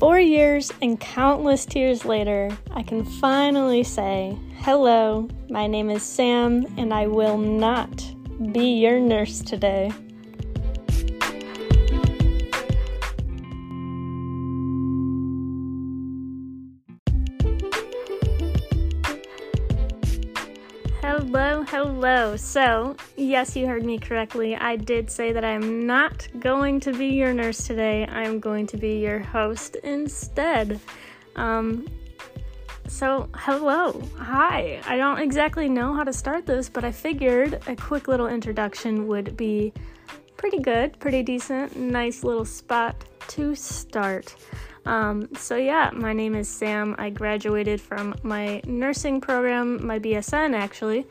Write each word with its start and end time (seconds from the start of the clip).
Four 0.00 0.18
years 0.18 0.72
and 0.80 0.98
countless 0.98 1.66
tears 1.66 2.06
later, 2.06 2.56
I 2.70 2.82
can 2.82 3.04
finally 3.04 3.82
say, 3.82 4.34
Hello, 4.60 5.28
my 5.50 5.66
name 5.66 5.90
is 5.90 6.02
Sam, 6.02 6.64
and 6.78 6.94
I 6.94 7.06
will 7.06 7.36
not 7.36 8.02
be 8.50 8.80
your 8.80 8.98
nurse 8.98 9.42
today. 9.42 9.92
Hello. 22.02 22.34
So, 22.34 22.96
yes, 23.18 23.54
you 23.54 23.66
heard 23.66 23.84
me 23.84 23.98
correctly. 23.98 24.56
I 24.56 24.76
did 24.76 25.10
say 25.10 25.32
that 25.32 25.44
I'm 25.44 25.86
not 25.86 26.26
going 26.38 26.80
to 26.80 26.94
be 26.94 27.08
your 27.08 27.34
nurse 27.34 27.66
today. 27.66 28.06
I'm 28.06 28.40
going 28.40 28.66
to 28.68 28.78
be 28.78 29.00
your 29.00 29.18
host 29.18 29.76
instead. 29.84 30.80
Um, 31.36 31.86
so, 32.88 33.28
hello. 33.34 34.02
Hi. 34.16 34.80
I 34.86 34.96
don't 34.96 35.18
exactly 35.18 35.68
know 35.68 35.92
how 35.92 36.02
to 36.02 36.12
start 36.14 36.46
this, 36.46 36.70
but 36.70 36.84
I 36.84 36.90
figured 36.90 37.60
a 37.66 37.76
quick 37.76 38.08
little 38.08 38.28
introduction 38.28 39.06
would 39.08 39.36
be 39.36 39.70
pretty 40.38 40.60
good, 40.60 40.98
pretty 41.00 41.22
decent, 41.22 41.76
nice 41.76 42.24
little 42.24 42.46
spot 42.46 42.96
to 43.28 43.54
start. 43.54 44.34
Um, 44.86 45.28
so, 45.36 45.56
yeah, 45.56 45.90
my 45.92 46.14
name 46.14 46.34
is 46.34 46.48
Sam. 46.48 46.94
I 46.96 47.10
graduated 47.10 47.78
from 47.78 48.14
my 48.22 48.62
nursing 48.64 49.20
program, 49.20 49.86
my 49.86 49.98
BSN 49.98 50.54
actually, 50.54 51.06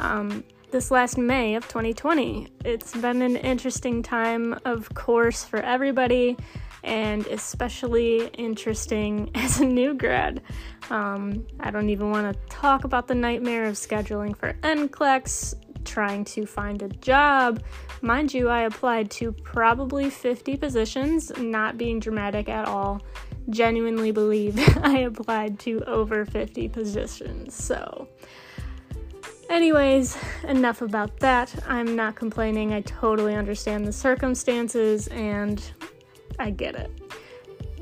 um, 0.00 0.44
this 0.70 0.90
last 0.90 1.16
May 1.16 1.54
of 1.54 1.66
2020. 1.68 2.48
It's 2.64 2.94
been 2.94 3.22
an 3.22 3.36
interesting 3.36 4.02
time, 4.02 4.58
of 4.64 4.92
course, 4.94 5.44
for 5.44 5.60
everybody, 5.60 6.36
and 6.84 7.26
especially 7.28 8.26
interesting 8.28 9.30
as 9.34 9.60
a 9.60 9.64
new 9.64 9.94
grad. 9.94 10.42
Um, 10.90 11.46
I 11.60 11.70
don't 11.70 11.90
even 11.90 12.10
want 12.10 12.32
to 12.32 12.40
talk 12.48 12.84
about 12.84 13.08
the 13.08 13.14
nightmare 13.14 13.64
of 13.64 13.74
scheduling 13.74 14.36
for 14.36 14.52
NCLEX, 14.62 15.54
trying 15.84 16.24
to 16.24 16.46
find 16.46 16.82
a 16.82 16.88
job. 16.88 17.62
Mind 18.02 18.32
you, 18.32 18.48
I 18.48 18.62
applied 18.62 19.10
to 19.12 19.32
probably 19.32 20.10
50 20.10 20.56
positions, 20.56 21.32
not 21.38 21.78
being 21.78 21.98
dramatic 21.98 22.48
at 22.48 22.68
all. 22.68 23.02
Genuinely 23.50 24.12
believe 24.12 24.58
I 24.82 24.98
applied 24.98 25.58
to 25.60 25.82
over 25.84 26.26
50 26.26 26.68
positions. 26.68 27.54
So, 27.54 28.08
anyways, 29.48 30.16
enough 30.44 30.82
about 30.82 31.18
that. 31.20 31.54
I'm 31.66 31.96
not 31.96 32.14
complaining. 32.14 32.72
I 32.72 32.80
totally 32.82 33.34
understand 33.34 33.86
the 33.86 33.92
circumstances 33.92 35.08
and 35.08 35.62
I 36.38 36.50
get 36.50 36.74
it. 36.74 36.90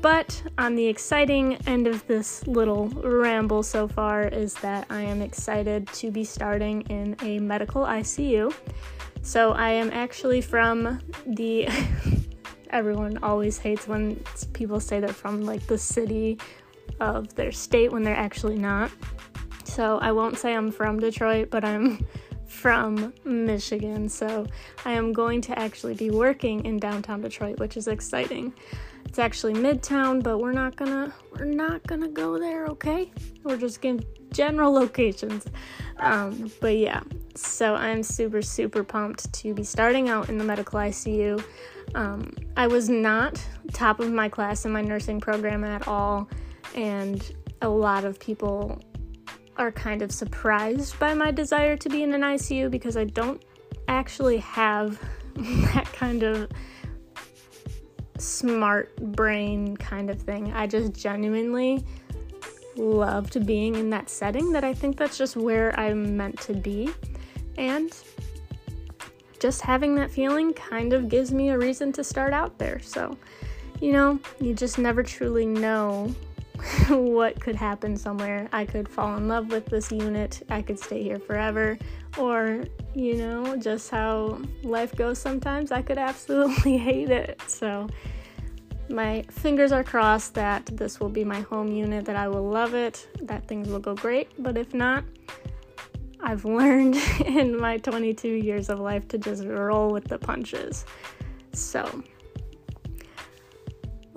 But 0.01 0.41
on 0.57 0.75
the 0.75 0.85
exciting 0.85 1.55
end 1.67 1.87
of 1.87 2.05
this 2.07 2.45
little 2.47 2.87
ramble 2.89 3.63
so 3.63 3.87
far 3.87 4.27
is 4.27 4.53
that 4.55 4.85
I 4.89 5.01
am 5.01 5.21
excited 5.21 5.87
to 5.93 6.11
be 6.11 6.23
starting 6.23 6.81
in 6.83 7.15
a 7.23 7.39
medical 7.39 7.83
ICU. 7.83 8.53
So 9.21 9.51
I 9.53 9.69
am 9.71 9.89
actually 9.91 10.41
from 10.41 10.99
the. 11.25 11.67
everyone 12.69 13.17
always 13.23 13.57
hates 13.57 13.87
when 13.87 14.21
people 14.53 14.79
say 14.79 14.99
they're 14.99 15.09
from 15.09 15.41
like 15.45 15.65
the 15.67 15.77
city 15.77 16.37
of 16.99 17.33
their 17.35 17.51
state 17.51 17.91
when 17.91 18.03
they're 18.03 18.15
actually 18.15 18.57
not. 18.57 18.91
So 19.67 19.99
I 19.99 20.11
won't 20.11 20.37
say 20.37 20.55
I'm 20.55 20.71
from 20.71 20.99
Detroit, 20.99 21.49
but 21.49 21.63
I'm 21.63 22.05
from 22.47 23.13
Michigan. 23.25 24.09
So 24.09 24.47
I 24.85 24.93
am 24.93 25.13
going 25.13 25.41
to 25.41 25.59
actually 25.59 25.93
be 25.93 26.09
working 26.09 26.65
in 26.65 26.79
downtown 26.79 27.21
Detroit, 27.21 27.59
which 27.59 27.77
is 27.77 27.87
exciting. 27.87 28.53
It's 29.05 29.19
actually 29.19 29.53
midtown, 29.53 30.23
but 30.23 30.39
we're 30.39 30.53
not 30.53 30.75
gonna 30.75 31.13
we're 31.37 31.45
not 31.45 31.85
gonna 31.87 32.09
go 32.09 32.39
there, 32.39 32.65
okay? 32.67 33.11
We're 33.43 33.57
just 33.57 33.81
gonna 33.81 34.01
general 34.31 34.71
locations. 34.73 35.45
Um, 35.97 36.51
but 36.59 36.77
yeah, 36.77 37.01
so 37.35 37.75
I'm 37.75 38.03
super 38.03 38.41
super 38.41 38.83
pumped 38.83 39.31
to 39.33 39.53
be 39.53 39.63
starting 39.63 40.09
out 40.09 40.29
in 40.29 40.37
the 40.37 40.43
medical 40.43 40.79
ICU. 40.79 41.43
Um, 41.95 42.31
I 42.57 42.67
was 42.67 42.89
not 42.89 43.41
top 43.71 43.99
of 43.99 44.11
my 44.11 44.27
class 44.27 44.65
in 44.65 44.71
my 44.71 44.81
nursing 44.81 45.21
program 45.21 45.63
at 45.63 45.87
all, 45.87 46.29
and 46.75 47.23
a 47.61 47.69
lot 47.69 48.05
of 48.05 48.19
people 48.19 48.81
are 49.57 49.71
kind 49.71 50.01
of 50.01 50.11
surprised 50.11 50.99
by 50.99 51.13
my 51.13 51.31
desire 51.31 51.75
to 51.77 51.89
be 51.89 52.03
in 52.03 52.13
an 52.13 52.21
ICU 52.21 52.69
because 52.69 52.95
I 52.95 53.05
don't 53.05 53.43
actually 53.87 54.37
have 54.37 54.99
that 55.35 55.85
kind 55.93 56.23
of 56.23 56.49
smart 58.17 58.95
brain 59.13 59.77
kind 59.77 60.09
of 60.09 60.21
thing. 60.21 60.53
I 60.53 60.67
just 60.67 60.93
genuinely 60.93 61.85
loved 62.75 63.45
being 63.45 63.75
in 63.75 63.89
that 63.89 64.09
setting 64.09 64.51
that 64.51 64.63
I 64.63 64.73
think 64.73 64.97
that's 64.97 65.17
just 65.17 65.35
where 65.35 65.77
I'm 65.79 66.15
meant 66.15 66.39
to 66.41 66.53
be. 66.53 66.89
And 67.57 67.91
just 69.39 69.61
having 69.61 69.95
that 69.95 70.11
feeling 70.11 70.53
kind 70.53 70.93
of 70.93 71.09
gives 71.09 71.31
me 71.31 71.49
a 71.49 71.57
reason 71.57 71.91
to 71.93 72.03
start 72.03 72.33
out 72.33 72.57
there. 72.57 72.79
So, 72.79 73.17
you 73.79 73.93
know, 73.93 74.19
you 74.39 74.53
just 74.53 74.77
never 74.77 75.03
truly 75.03 75.45
know 75.45 76.13
what 76.89 77.39
could 77.39 77.55
happen 77.55 77.95
somewhere. 77.95 78.49
I 78.51 78.65
could 78.65 78.87
fall 78.87 79.15
in 79.17 79.27
love 79.27 79.51
with 79.51 79.65
this 79.65 79.91
unit, 79.91 80.41
I 80.49 80.61
could 80.61 80.79
stay 80.79 81.03
here 81.03 81.19
forever, 81.19 81.77
or, 82.17 82.65
you 82.95 83.15
know, 83.15 83.55
just 83.57 83.89
how 83.89 84.39
life 84.63 84.95
goes 84.95 85.19
sometimes, 85.19 85.71
I 85.71 85.81
could 85.81 85.97
absolutely 86.09 86.77
hate 86.77 87.09
it. 87.09 87.41
So, 87.47 87.87
my 88.89 89.23
fingers 89.29 89.73
are 89.73 89.83
crossed 89.83 90.33
that 90.35 90.65
this 90.67 90.99
will 90.99 91.09
be 91.09 91.23
my 91.23 91.41
home 91.41 91.71
unit, 91.71 92.05
that 92.05 92.15
I 92.15 92.27
will 92.29 92.47
love 92.47 92.73
it, 92.73 93.07
that 93.21 93.47
things 93.47 93.67
will 93.67 93.79
go 93.79 93.95
great, 93.95 94.29
but 94.41 94.57
if 94.57 94.73
not, 94.73 95.03
I've 96.21 96.45
learned 96.59 96.95
in 97.25 97.59
my 97.59 97.77
22 97.77 98.27
years 98.27 98.69
of 98.69 98.79
life 98.79 99.07
to 99.09 99.17
just 99.17 99.43
roll 99.45 99.91
with 99.91 100.05
the 100.05 100.17
punches. 100.17 100.85
So, 101.53 102.03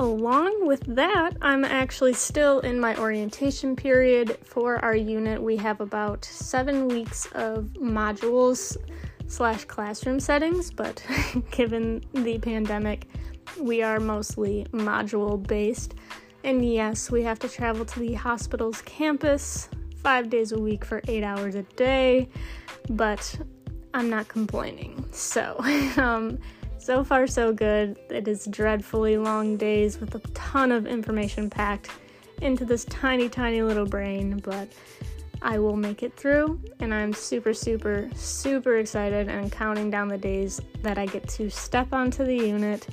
Along 0.00 0.66
with 0.66 0.80
that, 0.96 1.32
I'm 1.42 1.62
actually 1.62 2.14
still 2.14 2.60
in 2.60 2.80
my 2.80 2.96
orientation 2.96 3.76
period 3.76 4.38
for 4.42 4.82
our 4.82 4.96
unit. 4.96 5.42
We 5.42 5.58
have 5.58 5.82
about 5.82 6.24
seven 6.24 6.88
weeks 6.88 7.26
of 7.32 7.64
modules 7.74 8.78
slash 9.26 9.66
classroom 9.66 10.18
settings, 10.18 10.70
but 10.70 11.04
given 11.50 12.02
the 12.14 12.38
pandemic, 12.38 13.08
we 13.60 13.82
are 13.82 14.00
mostly 14.00 14.66
module 14.72 15.46
based. 15.46 15.96
And 16.44 16.64
yes, 16.64 17.10
we 17.10 17.22
have 17.24 17.38
to 17.40 17.48
travel 17.50 17.84
to 17.84 18.00
the 18.00 18.14
hospital's 18.14 18.80
campus 18.80 19.68
five 19.96 20.30
days 20.30 20.52
a 20.52 20.58
week 20.58 20.82
for 20.82 21.02
eight 21.08 21.24
hours 21.24 21.56
a 21.56 21.62
day, 21.76 22.30
but 22.88 23.38
I'm 23.92 24.08
not 24.08 24.28
complaining. 24.28 25.04
So, 25.12 25.56
um, 25.98 26.38
so 26.90 27.04
far, 27.04 27.24
so 27.24 27.52
good. 27.52 27.96
It 28.08 28.26
is 28.26 28.46
dreadfully 28.46 29.16
long 29.16 29.56
days 29.56 30.00
with 30.00 30.12
a 30.16 30.18
ton 30.34 30.72
of 30.72 30.88
information 30.88 31.48
packed 31.48 31.88
into 32.42 32.64
this 32.64 32.84
tiny, 32.86 33.28
tiny 33.28 33.62
little 33.62 33.86
brain, 33.86 34.40
but 34.42 34.66
I 35.40 35.60
will 35.60 35.76
make 35.76 36.02
it 36.02 36.16
through, 36.16 36.60
and 36.80 36.92
I'm 36.92 37.12
super, 37.12 37.54
super, 37.54 38.10
super 38.16 38.78
excited 38.78 39.28
and 39.28 39.52
counting 39.52 39.88
down 39.88 40.08
the 40.08 40.18
days 40.18 40.60
that 40.82 40.98
I 40.98 41.06
get 41.06 41.28
to 41.28 41.48
step 41.48 41.92
onto 41.92 42.24
the 42.24 42.34
unit 42.34 42.88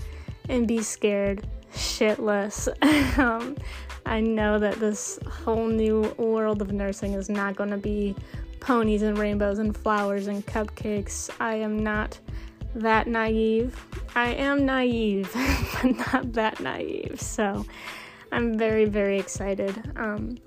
and 0.48 0.68
be 0.68 0.84
scared 0.84 1.48
shitless. 1.74 2.68
um, 3.18 3.58
I 4.06 4.20
know 4.20 4.60
that 4.60 4.80
this 4.80 5.18
whole 5.28 5.70
new 5.70 6.02
world 6.20 6.62
of 6.62 6.72
nursing 6.72 7.14
is 7.14 7.30
not 7.30 7.56
going 7.56 7.72
to 7.72 7.78
be 7.78 8.16
ponies 8.60 9.02
and 9.02 9.18
rainbows 9.18 9.58
and 9.58 9.76
flowers 9.76 10.28
and 10.28 10.46
cupcakes. 10.46 11.32
I 11.40 11.56
am 11.56 11.82
not 11.82 12.20
that 12.82 13.08
naive. 13.08 13.86
I 14.16 14.30
am 14.34 14.66
naive, 14.66 15.32
but 15.82 16.14
not 16.14 16.34
that 16.34 16.60
naive. 16.60 17.20
So 17.20 17.66
I'm 18.32 18.58
very, 18.58 18.86
very 18.86 19.20
excited. 19.20 19.92
Um, 19.96 20.38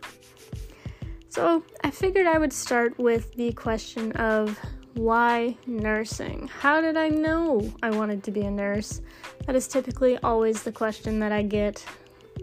so 1.28 1.62
I 1.84 1.90
figured 1.90 2.26
I 2.26 2.38
would 2.38 2.52
start 2.52 2.98
with 2.98 3.34
the 3.34 3.52
question 3.52 4.12
of 4.12 4.58
why 4.94 5.56
nursing? 5.66 6.48
How 6.48 6.80
did 6.80 6.96
I 6.96 7.08
know 7.08 7.72
I 7.82 7.90
wanted 7.90 8.22
to 8.24 8.30
be 8.30 8.42
a 8.42 8.50
nurse? 8.50 9.00
That 9.46 9.54
is 9.54 9.68
typically 9.68 10.18
always 10.18 10.62
the 10.62 10.72
question 10.72 11.20
that 11.20 11.32
I 11.32 11.42
get. 11.42 11.84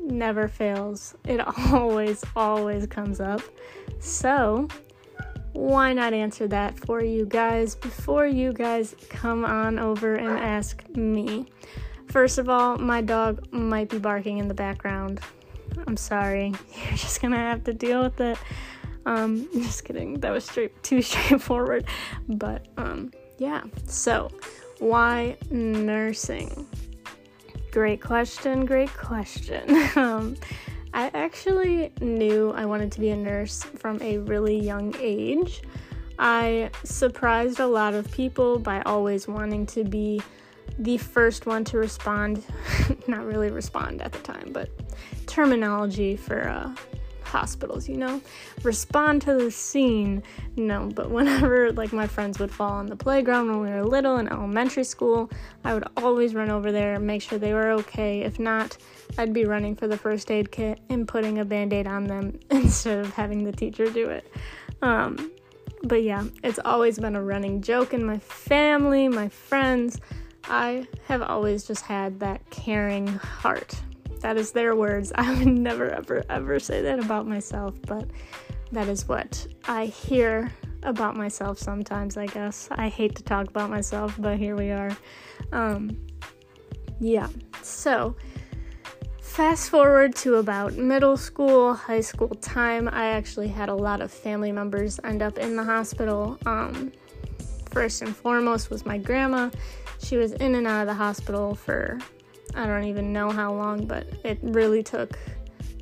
Never 0.01 0.47
fails. 0.47 1.15
It 1.25 1.41
always, 1.71 2.23
always 2.35 2.87
comes 2.87 3.19
up. 3.19 3.41
So 3.99 4.67
why 5.57 5.91
not 5.91 6.13
answer 6.13 6.47
that 6.47 6.77
for 6.77 7.01
you 7.01 7.25
guys 7.25 7.73
before 7.73 8.27
you 8.27 8.53
guys 8.53 8.95
come 9.09 9.43
on 9.43 9.79
over 9.79 10.13
and 10.13 10.37
ask 10.37 10.87
me? 10.95 11.47
First 12.09 12.37
of 12.37 12.47
all, 12.47 12.77
my 12.77 13.01
dog 13.01 13.51
might 13.51 13.89
be 13.89 13.97
barking 13.97 14.37
in 14.37 14.47
the 14.47 14.53
background. 14.53 15.19
I'm 15.87 15.97
sorry. 15.97 16.53
You're 16.75 16.97
just 16.97 17.23
gonna 17.23 17.37
have 17.37 17.63
to 17.63 17.73
deal 17.73 18.03
with 18.03 18.21
it. 18.21 18.37
Um, 19.07 19.49
just 19.53 19.83
kidding. 19.83 20.19
That 20.19 20.29
was 20.29 20.45
straight 20.45 20.83
too 20.83 21.01
straightforward. 21.01 21.85
But 22.29 22.67
um, 22.77 23.11
yeah. 23.39 23.63
So, 23.87 24.29
why 24.77 25.37
nursing? 25.49 26.67
great 27.71 28.01
question. 28.01 28.65
Great 28.65 28.93
question. 28.95 29.89
um, 29.95 30.35
I 30.97 31.11
actually 31.13 31.91
knew 32.01 32.49
I 32.53 32.65
wanted 32.65 32.91
to 32.93 32.99
be 32.99 33.09
a 33.09 33.15
nurse 33.15 33.61
from 33.61 34.01
a 34.01 34.17
really 34.17 34.59
young 34.59 34.95
age. 34.99 35.61
I 36.17 36.71
surprised 36.83 37.59
a 37.59 37.67
lot 37.67 37.93
of 37.93 38.11
people 38.11 38.57
by 38.57 38.81
always 38.81 39.27
wanting 39.27 39.67
to 39.67 39.83
be 39.83 40.23
the 40.79 40.97
first 40.97 41.45
one 41.45 41.63
to 41.65 41.77
respond. 41.77 42.43
Not 43.07 43.25
really 43.25 43.51
respond 43.51 44.01
at 44.01 44.11
the 44.11 44.17
time, 44.17 44.49
but 44.51 44.71
terminology 45.27 46.15
for 46.15 46.49
uh, 46.49 46.73
hospitals, 47.27 47.87
you 47.87 47.97
know? 47.97 48.21
Respond 48.63 49.21
to 49.23 49.35
the 49.35 49.51
scene. 49.51 50.23
No, 50.55 50.89
but 50.93 51.09
whenever 51.17 51.71
like 51.71 51.93
my 51.93 52.07
friends 52.07 52.39
would 52.39 52.51
fall 52.51 52.71
on 52.71 52.87
the 52.87 52.95
playground 52.95 53.47
when 53.49 53.61
we 53.61 53.69
were 53.69 53.83
little 53.83 54.17
in 54.17 54.27
elementary 54.27 54.83
school, 54.83 55.29
I 55.63 55.73
would 55.73 55.85
always 55.97 56.33
run 56.33 56.49
over 56.49 56.71
there 56.71 56.99
make 56.99 57.21
sure 57.21 57.39
they 57.39 57.53
were 57.53 57.71
okay. 57.71 58.21
If 58.21 58.39
not, 58.39 58.77
I'd 59.17 59.33
be 59.33 59.45
running 59.45 59.75
for 59.75 59.87
the 59.87 59.97
first 59.97 60.29
aid 60.31 60.51
kit 60.51 60.79
and 60.89 61.07
putting 61.07 61.39
a 61.39 61.45
band-aid 61.45 61.87
on 61.87 62.05
them 62.05 62.39
instead 62.51 62.99
of 62.99 63.13
having 63.13 63.43
the 63.43 63.51
teacher 63.51 63.89
do 63.89 64.09
it. 64.09 64.31
Um, 64.81 65.31
but 65.83 66.03
yeah, 66.03 66.25
it's 66.43 66.59
always 66.63 66.99
been 66.99 67.15
a 67.15 67.23
running 67.23 67.61
joke 67.61 67.93
in 67.93 68.03
my 68.03 68.19
family, 68.19 69.07
my 69.07 69.29
friends. 69.29 69.99
I 70.49 70.87
have 71.07 71.21
always 71.21 71.65
just 71.65 71.83
had 71.83 72.19
that 72.19 72.49
caring 72.49 73.07
heart. 73.07 73.75
That 74.17 74.37
is 74.37 74.51
their 74.51 74.75
words. 74.75 75.11
I 75.15 75.33
would 75.37 75.47
never, 75.47 75.89
ever, 75.89 76.23
ever 76.29 76.59
say 76.59 76.81
that 76.81 76.99
about 76.99 77.27
myself, 77.27 77.75
but 77.87 78.09
that 78.71 78.87
is 78.87 79.07
what 79.07 79.47
I 79.65 79.85
hear 79.85 80.51
about 80.83 81.15
myself 81.15 81.57
sometimes, 81.57 82.17
I 82.17 82.27
guess. 82.27 82.67
I 82.71 82.89
hate 82.89 83.15
to 83.15 83.23
talk 83.23 83.47
about 83.47 83.69
myself, 83.69 84.15
but 84.19 84.37
here 84.37 84.55
we 84.55 84.71
are. 84.71 84.95
Um, 85.51 85.97
yeah, 86.99 87.27
so 87.61 88.15
fast 89.21 89.69
forward 89.69 90.15
to 90.15 90.35
about 90.35 90.73
middle 90.73 91.15
school, 91.15 91.73
high 91.73 92.01
school 92.01 92.29
time, 92.29 92.89
I 92.91 93.07
actually 93.07 93.47
had 93.47 93.69
a 93.69 93.75
lot 93.75 94.01
of 94.01 94.11
family 94.11 94.51
members 94.51 94.99
end 95.03 95.21
up 95.21 95.37
in 95.37 95.55
the 95.55 95.63
hospital. 95.63 96.37
Um, 96.45 96.91
first 97.69 98.01
and 98.01 98.15
foremost 98.15 98.69
was 98.69 98.85
my 98.85 98.97
grandma. 98.97 99.51
She 99.99 100.17
was 100.17 100.31
in 100.33 100.55
and 100.55 100.65
out 100.65 100.81
of 100.81 100.87
the 100.87 100.93
hospital 100.93 101.53
for 101.53 101.99
I 102.55 102.65
don't 102.65 102.85
even 102.85 103.13
know 103.13 103.29
how 103.29 103.53
long, 103.53 103.85
but 103.85 104.07
it 104.23 104.39
really 104.41 104.83
took 104.83 105.17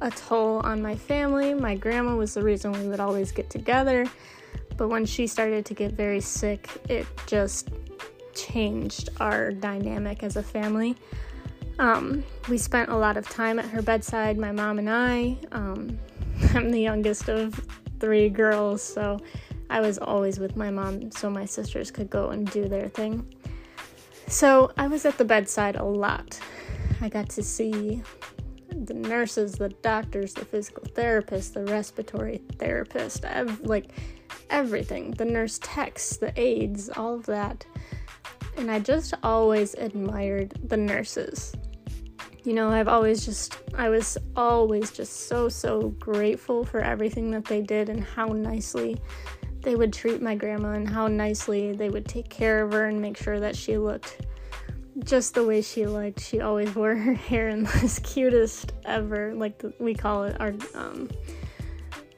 a 0.02 0.12
toll 0.12 0.60
on 0.60 0.82
my 0.82 0.96
family. 0.96 1.54
My 1.54 1.76
grandma 1.76 2.16
was 2.16 2.34
the 2.34 2.44
reason 2.44 2.72
we 2.72 2.88
would 2.88 3.00
always 3.00 3.32
get 3.32 3.50
together, 3.50 4.06
but 4.78 4.90
when 4.90 5.06
she 5.06 5.28
started 5.28 5.66
to 5.66 5.74
get 5.74 5.94
very 5.94 6.20
sick, 6.22 6.70
it 6.90 7.08
just 7.28 7.70
changed 8.34 9.10
our 9.20 9.52
dynamic 9.52 10.24
as 10.24 10.36
a 10.36 10.44
family. 10.44 10.96
Um, 11.80 12.24
we 12.50 12.58
spent 12.58 12.90
a 12.90 12.96
lot 12.96 13.18
of 13.18 13.28
time 13.28 13.60
at 13.60 13.66
her 13.66 13.82
bedside, 13.82 14.38
my 14.38 14.52
mom 14.52 14.80
and 14.80 14.90
I. 14.90 15.38
Um, 15.52 15.98
I'm 16.54 16.72
the 16.72 16.82
youngest 16.82 17.30
of 17.30 17.60
three 18.00 18.30
girls, 18.30 18.82
so 18.82 19.20
I 19.70 19.82
was 19.82 19.98
always 19.98 20.40
with 20.40 20.56
my 20.56 20.70
mom 20.70 21.12
so 21.12 21.30
my 21.30 21.46
sisters 21.46 21.92
could 21.92 22.10
go 22.10 22.30
and 22.30 22.50
do 22.52 22.68
their 22.68 22.90
thing. 22.90 23.26
So 24.28 24.72
I 24.78 24.88
was 24.88 25.06
at 25.06 25.18
the 25.18 25.26
bedside 25.26 25.76
a 25.76 25.84
lot. 25.84 26.40
I 27.02 27.10
got 27.10 27.30
to 27.30 27.44
see 27.44 28.02
the 28.70 28.94
nurses, 28.94 29.54
the 29.54 29.70
doctors, 29.70 30.34
the 30.34 30.46
physical 30.46 30.84
therapist, 30.94 31.54
the 31.54 31.64
respiratory 31.66 32.42
therapist, 32.58 33.24
ev- 33.26 33.62
like 33.62 33.92
everything, 34.50 35.12
the 35.12 35.26
nurse 35.26 35.60
techs, 35.62 36.18
the 36.18 36.34
aides, 36.40 36.90
all 36.90 37.16
of 37.16 37.26
that. 37.28 37.66
And 38.58 38.72
I 38.72 38.80
just 38.80 39.14
always 39.24 39.74
admired 39.76 40.54
the 40.64 40.78
nurses. 40.78 41.54
You 42.44 42.54
know, 42.54 42.70
I've 42.70 42.88
always 42.88 43.26
just, 43.26 43.58
I 43.76 43.90
was 43.90 44.18
always 44.36 44.92
just 44.92 45.28
so, 45.28 45.50
so 45.50 45.90
grateful 46.00 46.64
for 46.64 46.80
everything 46.80 47.32
that 47.32 47.46
they 47.46 47.62
did 47.62 47.90
and 47.90 48.04
how 48.04 48.28
nicely 48.28 48.98
they 49.66 49.76
would 49.76 49.92
treat 49.92 50.22
my 50.22 50.36
grandma 50.36 50.74
and 50.74 50.88
how 50.88 51.08
nicely 51.08 51.74
they 51.74 51.90
would 51.90 52.08
take 52.08 52.30
care 52.30 52.64
of 52.64 52.72
her 52.72 52.86
and 52.86 53.02
make 53.02 53.18
sure 53.18 53.40
that 53.40 53.56
she 53.56 53.78
looked 53.78 54.22
just 55.00 55.34
the 55.34 55.44
way 55.44 55.62
she 55.62 55.88
liked. 55.88 56.20
She 56.22 56.40
always 56.40 56.74
wore 56.76 56.96
her 56.96 57.14
hair 57.30 57.50
in 57.50 57.64
this 57.64 58.00
cutest 58.04 58.74
ever, 58.86 59.34
like 59.34 59.58
the, 59.58 59.74
we 59.80 59.96
call 59.96 60.24
it 60.24 60.40
our 60.40 60.54
um, 60.76 61.10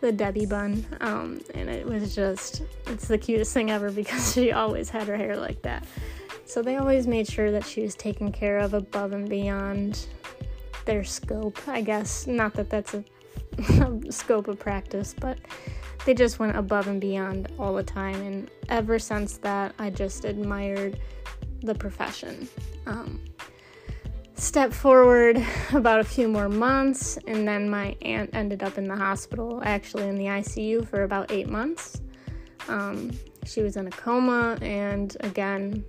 the 0.02 0.12
Debbie 0.12 0.46
bun, 0.46 0.86
um, 1.02 1.40
and 1.56 1.70
it 1.70 1.88
was 1.88 2.14
just 2.14 2.64
it's 2.86 3.08
the 3.08 3.18
cutest 3.18 3.54
thing 3.54 3.72
ever 3.72 3.92
because 4.02 4.34
she 4.34 4.52
always 4.52 4.90
had 4.90 5.08
her 5.08 5.18
hair 5.18 5.38
like 5.38 5.62
that. 5.64 5.86
So 6.46 6.62
they 6.62 6.76
always 6.76 7.08
made 7.08 7.28
sure 7.28 7.52
that 7.52 7.66
she 7.66 7.82
was 7.82 7.96
taken 7.96 8.32
care 8.32 8.60
of 8.60 8.74
above 8.74 9.14
and 9.14 9.28
beyond 9.28 10.08
their 10.86 11.04
scope, 11.04 11.58
I 11.68 11.82
guess. 11.82 12.28
Not 12.28 12.54
that 12.56 12.70
that's 12.70 12.94
a, 12.94 13.04
a 13.82 14.12
scope 14.12 14.48
of 14.48 14.60
practice, 14.60 15.16
but 15.20 15.40
they 16.07 16.13
just 16.13 16.39
went 16.39 16.56
above 16.56 16.88
and 16.88 17.01
beyond 17.01 17.51
all 17.59 17.74
the 17.74 17.83
time. 17.83 18.15
And 18.21 18.50
ever 18.69 18.98
since 18.98 19.39
that, 19.39 19.75
I 19.77 19.89
just 19.89 20.24
admired 20.24 21.01
the 21.63 21.75
profession. 21.75 22.48
Um, 22.86 23.19
step 24.36 24.71
forward 24.71 25.45
about 25.74 26.00
a 26.00 26.06
few 26.06 26.30
more 26.30 26.48
months, 26.48 27.19
and 27.27 27.45
then 27.45 27.69
my 27.69 27.98
aunt 28.04 28.30
ended 28.31 28.63
up 28.63 28.77
in 28.77 28.88
the 28.88 28.95
hospital, 28.95 29.62
actually 29.65 30.07
in 30.07 30.15
the 30.15 30.27
ICU 30.27 30.88
for 30.88 31.04
about 31.04 31.30
eight 31.30 31.50
months. 31.50 32.01
Um, 32.69 33.12
she 33.45 33.62
was 33.62 33.75
in 33.75 33.88
a 33.88 33.92
coma, 33.92 34.57
and 34.62 35.18
again, 35.19 35.83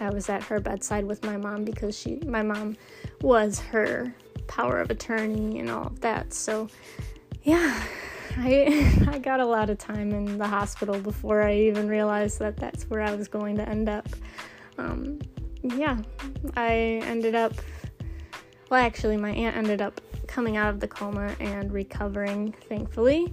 I 0.00 0.08
was 0.08 0.30
at 0.30 0.42
her 0.44 0.58
bedside 0.58 1.04
with 1.04 1.22
my 1.22 1.36
mom 1.36 1.66
because 1.66 1.98
she, 1.98 2.16
my 2.24 2.42
mom, 2.42 2.78
was 3.20 3.60
her 3.60 4.14
power 4.46 4.80
of 4.80 4.90
attorney 4.90 5.58
and 5.58 5.68
all 5.70 5.88
of 5.88 6.00
that. 6.00 6.32
So, 6.32 6.68
yeah, 7.42 7.82
I 8.36 9.06
I 9.08 9.18
got 9.18 9.40
a 9.40 9.46
lot 9.46 9.70
of 9.70 9.78
time 9.78 10.12
in 10.12 10.38
the 10.38 10.46
hospital 10.46 10.98
before 10.98 11.42
I 11.42 11.54
even 11.54 11.88
realized 11.88 12.38
that 12.40 12.56
that's 12.56 12.84
where 12.84 13.00
I 13.00 13.14
was 13.14 13.28
going 13.28 13.56
to 13.56 13.68
end 13.68 13.88
up. 13.88 14.08
Um, 14.78 15.20
yeah, 15.62 15.98
I 16.56 17.00
ended 17.04 17.34
up. 17.34 17.52
Well, 18.70 18.84
actually, 18.84 19.16
my 19.16 19.30
aunt 19.30 19.56
ended 19.56 19.80
up 19.80 20.00
coming 20.26 20.56
out 20.56 20.70
of 20.70 20.80
the 20.80 20.88
coma 20.88 21.36
and 21.38 21.72
recovering, 21.72 22.52
thankfully. 22.68 23.32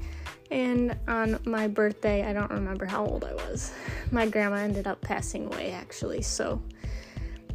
And 0.52 0.98
on 1.08 1.40
my 1.46 1.68
birthday, 1.68 2.26
I 2.26 2.34
don't 2.34 2.52
remember 2.52 2.86
how 2.86 3.06
old 3.06 3.24
I 3.24 3.34
was. 3.34 3.72
My 4.12 4.28
grandma 4.28 4.58
ended 4.58 4.86
up 4.86 5.00
passing 5.02 5.46
away, 5.48 5.72
actually, 5.72 6.22
so 6.22 6.62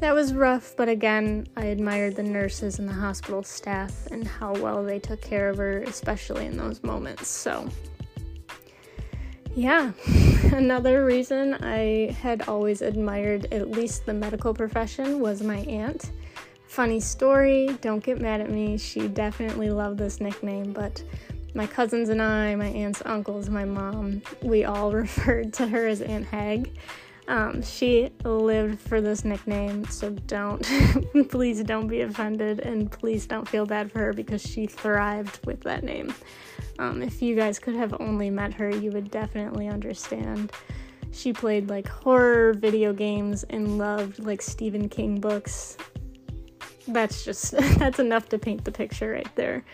that 0.01 0.15
was 0.15 0.35
rough, 0.35 0.75
but 0.77 0.89
again, 0.89 1.47
I 1.57 1.67
admired 1.67 2.17
the 2.17 2.23
nurses 2.23 2.79
and 2.79 2.89
the 2.89 2.93
hospital 2.93 3.43
staff 3.43 4.07
and 4.11 4.27
how 4.27 4.55
well 4.55 4.85
they 4.85 4.99
took 4.99 5.21
care 5.21 5.49
of 5.49 5.57
her, 5.57 5.83
especially 5.83 6.47
in 6.47 6.57
those 6.57 6.83
moments. 6.83 7.29
So, 7.29 7.69
yeah, 9.55 9.93
another 10.53 11.05
reason 11.05 11.55
I 11.55 12.15
had 12.21 12.49
always 12.49 12.83
admired 12.83 13.47
at 13.53 13.71
least 13.71 14.05
the 14.05 14.15
medical 14.15 14.53
profession 14.53 15.21
was 15.21 15.43
my 15.43 15.59
aunt. 15.61 16.11
Funny 16.69 17.01
story, 17.01 17.77
don't 17.81 18.05
get 18.05 18.21
mad 18.21 18.43
at 18.43 18.51
me, 18.51 18.77
she 18.77 19.09
definitely 19.09 19.71
loved 19.71 19.99
this 19.99 20.21
nickname, 20.21 20.73
but 20.73 21.03
my 21.55 21.67
cousins 21.67 22.11
and 22.11 22.21
I, 22.21 22.55
my 22.55 22.67
aunts, 22.67 23.01
uncles, 23.07 23.49
my 23.49 23.65
mom, 23.65 24.21
we 24.43 24.65
all 24.65 24.93
referred 24.93 25.55
to 25.55 25.67
her 25.67 25.87
as 25.87 26.03
Aunt 26.03 26.27
Hag. 26.27 26.71
Um, 27.29 27.61
she 27.61 28.11
lived 28.25 28.79
for 28.79 29.01
this 29.01 29.25
nickname, 29.25 29.85
so 29.87 30.11
don't, 30.11 30.63
please 31.29 31.63
don't 31.63 31.89
be 31.89 32.03
offended, 32.03 32.61
and 32.61 32.91
please 32.91 33.27
don't 33.27 33.49
feel 33.49 33.67
bad 33.67 33.91
for 33.91 33.99
her 33.99 34.13
because 34.13 34.43
she 34.43 34.67
thrived 34.67 35.45
with 35.45 35.61
that 35.63 35.83
name. 35.83 36.15
Um, 36.79 37.03
if 37.03 37.21
you 37.21 37.35
guys 37.35 37.59
could 37.59 37.75
have 37.75 37.95
only 38.01 38.31
met 38.31 38.55
her, 38.55 38.71
you 38.71 38.93
would 38.93 39.11
definitely 39.11 39.67
understand. 39.69 40.53
She 41.11 41.33
played 41.33 41.69
like 41.69 41.89
horror 41.89 42.53
video 42.53 42.93
games 42.93 43.45
and 43.45 43.79
loved 43.79 44.19
like 44.21 44.43
Stephen 44.43 44.89
King 44.89 45.19
books. 45.19 45.77
That's 46.87 47.25
just, 47.25 47.53
that's 47.79 47.99
enough 47.99 48.29
to 48.29 48.39
paint 48.39 48.65
the 48.65 48.73
picture 48.73 49.11
right 49.11 49.35
there. 49.35 49.65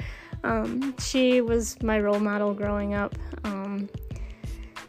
Um, 0.44 0.94
she 0.98 1.40
was 1.40 1.80
my 1.82 2.00
role 2.00 2.20
model 2.20 2.54
growing 2.54 2.94
up. 2.94 3.14
Um, 3.44 3.88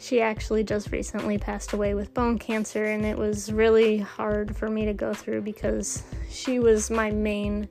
she 0.03 0.19
actually 0.19 0.65
just 0.65 0.91
recently 0.91 1.37
passed 1.37 1.71
away 1.71 1.93
with 1.93 2.13
bone 2.13 2.37
cancer, 2.37 2.83
and 2.83 3.05
it 3.05 3.17
was 3.17 3.53
really 3.53 3.99
hard 3.99 4.53
for 4.53 4.69
me 4.69 4.83
to 4.83 4.93
go 4.93 5.13
through 5.13 5.41
because 5.41 6.03
she 6.29 6.59
was 6.59 6.91
my 6.91 7.09
main, 7.09 7.69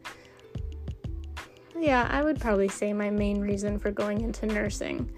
yeah, 1.79 2.09
I 2.11 2.23
would 2.23 2.41
probably 2.41 2.69
say 2.69 2.95
my 2.95 3.11
main 3.11 3.43
reason 3.43 3.79
for 3.79 3.91
going 3.91 4.23
into 4.23 4.47
nursing. 4.47 5.12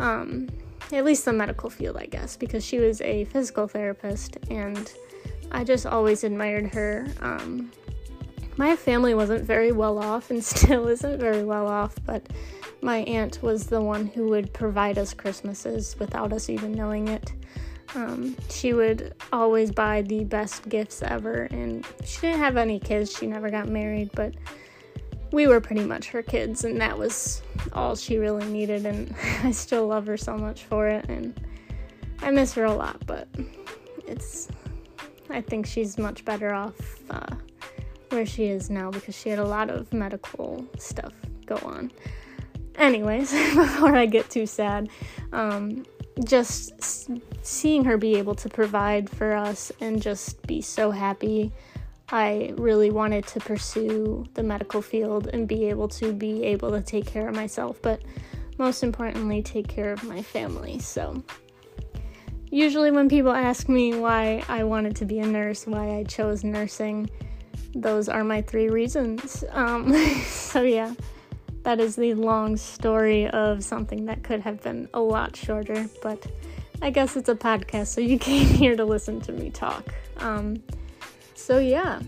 Um, 0.00 0.48
at 0.92 1.04
least 1.04 1.24
the 1.24 1.32
medical 1.32 1.70
field, 1.70 1.96
I 1.96 2.06
guess, 2.06 2.36
because 2.36 2.64
she 2.64 2.78
was 2.80 3.00
a 3.00 3.26
physical 3.26 3.68
therapist, 3.68 4.36
and 4.50 4.92
I 5.52 5.62
just 5.62 5.86
always 5.86 6.24
admired 6.24 6.74
her. 6.74 7.06
Um, 7.20 7.70
my 8.56 8.76
family 8.76 9.14
wasn't 9.14 9.44
very 9.44 9.72
well 9.72 9.98
off 9.98 10.30
and 10.30 10.44
still 10.56 10.88
isn't 10.88 11.18
very 11.18 11.44
well 11.44 11.66
off, 11.66 11.94
but 12.04 12.26
my 12.82 12.98
aunt 12.98 13.42
was 13.42 13.66
the 13.66 13.80
one 13.80 14.06
who 14.06 14.28
would 14.28 14.52
provide 14.52 14.98
us 14.98 15.14
Christmases 15.14 15.96
without 15.98 16.32
us 16.32 16.48
even 16.48 16.72
knowing 16.72 17.08
it. 17.08 17.32
Um, 17.94 18.36
she 18.48 18.72
would 18.72 19.14
always 19.32 19.72
buy 19.72 20.02
the 20.02 20.24
best 20.24 20.68
gifts 20.68 21.02
ever, 21.02 21.48
and 21.50 21.84
she 22.04 22.20
didn't 22.20 22.38
have 22.38 22.56
any 22.56 22.78
kids. 22.78 23.16
She 23.16 23.26
never 23.26 23.50
got 23.50 23.68
married, 23.68 24.10
but 24.14 24.34
we 25.32 25.46
were 25.46 25.60
pretty 25.60 25.84
much 25.84 26.08
her 26.10 26.22
kids, 26.22 26.64
and 26.64 26.80
that 26.80 26.96
was 26.96 27.42
all 27.72 27.96
she 27.96 28.18
really 28.18 28.46
needed. 28.46 28.86
And 28.86 29.14
I 29.42 29.50
still 29.50 29.86
love 29.88 30.06
her 30.06 30.16
so 30.16 30.36
much 30.36 30.64
for 30.64 30.86
it, 30.88 31.06
and 31.08 31.38
I 32.22 32.30
miss 32.30 32.54
her 32.54 32.64
a 32.64 32.72
lot. 32.72 33.04
But 33.06 33.26
it's, 34.06 34.48
I 35.28 35.40
think 35.40 35.66
she's 35.66 35.98
much 35.98 36.24
better 36.24 36.54
off 36.54 36.76
uh, 37.10 37.34
where 38.10 38.26
she 38.26 38.46
is 38.46 38.70
now 38.70 38.90
because 38.90 39.16
she 39.16 39.28
had 39.28 39.38
a 39.38 39.44
lot 39.44 39.70
of 39.70 39.92
medical 39.92 40.64
stuff 40.78 41.12
go 41.46 41.56
on. 41.64 41.90
Anyways, 42.76 43.32
before 43.54 43.96
I 43.96 44.06
get 44.06 44.30
too 44.30 44.46
sad, 44.46 44.88
um, 45.32 45.84
just 46.24 47.10
seeing 47.42 47.84
her 47.84 47.96
be 47.96 48.16
able 48.16 48.34
to 48.36 48.48
provide 48.48 49.08
for 49.08 49.34
us 49.34 49.72
and 49.80 50.00
just 50.02 50.46
be 50.46 50.60
so 50.60 50.90
happy 50.90 51.52
I 52.12 52.54
really 52.56 52.90
wanted 52.90 53.26
to 53.28 53.40
pursue 53.40 54.26
the 54.34 54.42
medical 54.42 54.82
field 54.82 55.28
and 55.28 55.46
be 55.46 55.66
able 55.66 55.88
to 55.88 56.12
be 56.12 56.42
able 56.44 56.72
to 56.72 56.80
take 56.80 57.06
care 57.06 57.28
of 57.28 57.36
myself, 57.36 57.80
but 57.82 58.02
most 58.58 58.82
importantly, 58.82 59.42
take 59.42 59.68
care 59.68 59.92
of 59.92 60.02
my 60.02 60.20
family. 60.20 60.80
So, 60.80 61.22
usually 62.50 62.90
when 62.90 63.08
people 63.08 63.30
ask 63.30 63.68
me 63.68 63.96
why 63.96 64.42
I 64.48 64.64
wanted 64.64 64.96
to 64.96 65.04
be 65.04 65.20
a 65.20 65.26
nurse, 65.26 65.66
why 65.66 65.98
I 65.98 66.04
chose 66.04 66.42
nursing, 66.42 67.08
those 67.74 68.08
are 68.08 68.24
my 68.24 68.42
three 68.42 68.68
reasons. 68.68 69.44
Um, 69.50 69.92
so, 70.24 70.62
yeah, 70.62 70.94
that 71.62 71.80
is 71.80 71.96
the 71.96 72.14
long 72.14 72.56
story 72.56 73.28
of 73.28 73.62
something 73.62 74.06
that 74.06 74.22
could 74.22 74.40
have 74.40 74.62
been 74.62 74.88
a 74.94 75.00
lot 75.00 75.36
shorter, 75.36 75.88
but 76.02 76.26
I 76.82 76.90
guess 76.90 77.16
it's 77.16 77.28
a 77.28 77.34
podcast, 77.34 77.88
so 77.88 78.00
you 78.00 78.18
came 78.30 78.46
here 78.46 78.76
to 78.76 78.84
listen 78.84 79.20
to 79.22 79.32
me 79.32 79.50
talk. 79.50 79.94
Um, 80.18 80.62
so, 81.34 81.58
yeah. 81.58 82.00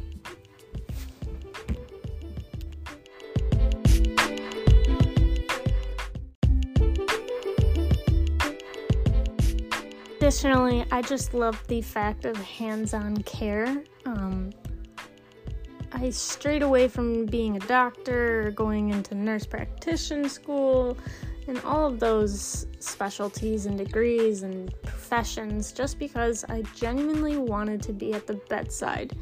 Additionally, 10.16 10.84
I 10.92 11.02
just 11.02 11.34
love 11.34 11.60
the 11.66 11.82
fact 11.82 12.24
of 12.24 12.36
hands 12.36 12.94
on 12.94 13.16
care. 13.24 13.82
Um, 14.06 14.52
I 16.02 16.10
strayed 16.10 16.64
away 16.64 16.88
from 16.88 17.26
being 17.26 17.56
a 17.56 17.60
doctor 17.60 18.50
going 18.56 18.90
into 18.90 19.14
nurse 19.14 19.46
practitioner 19.46 20.28
school 20.28 20.98
and 21.46 21.60
all 21.60 21.86
of 21.86 22.00
those 22.00 22.66
specialties 22.80 23.66
and 23.66 23.78
degrees 23.78 24.42
and 24.42 24.74
professions 24.82 25.70
just 25.70 26.00
because 26.00 26.44
I 26.48 26.62
genuinely 26.74 27.36
wanted 27.36 27.82
to 27.82 27.92
be 27.92 28.14
at 28.14 28.26
the 28.26 28.34
bedside. 28.34 29.16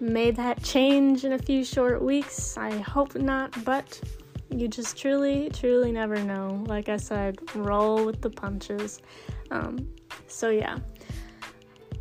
May 0.00 0.30
that 0.30 0.62
change 0.62 1.26
in 1.26 1.34
a 1.34 1.38
few 1.38 1.62
short 1.62 2.00
weeks? 2.00 2.56
I 2.56 2.70
hope 2.78 3.14
not, 3.14 3.62
but 3.66 4.00
you 4.48 4.68
just 4.68 4.96
truly, 4.96 5.50
truly 5.50 5.92
never 5.92 6.16
know. 6.16 6.64
Like 6.66 6.88
I 6.88 6.96
said, 6.96 7.36
roll 7.54 8.06
with 8.06 8.22
the 8.22 8.30
punches. 8.30 9.02
Um, 9.50 9.86
so, 10.28 10.48
yeah. 10.48 10.78